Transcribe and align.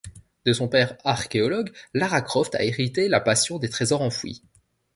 De 0.47 0.53
son 0.53 0.67
père 0.67 0.97
archéologue, 1.03 1.71
Lara 1.93 2.23
Croft 2.23 2.55
a 2.55 2.63
hérité 2.63 3.07
la 3.07 3.19
passion 3.19 3.59
des 3.59 3.69
trésors 3.69 4.01
enfouis. 4.01 4.41